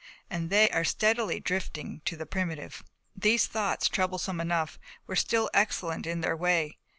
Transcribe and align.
And 0.31 0.49
they 0.49 0.67
were 0.73 0.83
steadily 0.83 1.39
drifting 1.39 2.01
to 2.05 2.17
the 2.17 2.25
primitive. 2.25 2.81
These 3.15 3.45
thoughts, 3.45 3.87
troublesome 3.87 4.41
enough, 4.41 4.79
were 5.05 5.15
still 5.15 5.47
excellent 5.53 6.07
in 6.07 6.21
their 6.21 6.35
way. 6.35 6.79